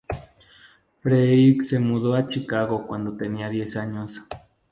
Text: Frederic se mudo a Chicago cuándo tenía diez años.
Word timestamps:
Frederic 0.97 1.61
se 1.61 1.77
mudo 1.77 2.15
a 2.15 2.27
Chicago 2.27 2.87
cuándo 2.87 3.15
tenía 3.17 3.49
diez 3.49 3.77
años. 3.77 4.23